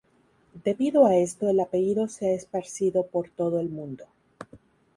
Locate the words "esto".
1.17-1.47